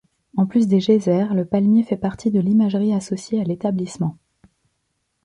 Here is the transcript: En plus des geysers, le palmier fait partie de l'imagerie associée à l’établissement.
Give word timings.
En 0.35 0.47
plus 0.47 0.65
des 0.65 0.79
geysers, 0.79 1.31
le 1.35 1.45
palmier 1.45 1.83
fait 1.83 1.95
partie 1.95 2.31
de 2.31 2.39
l'imagerie 2.39 2.91
associée 2.91 3.39
à 3.39 3.43
l’établissement. 3.43 4.17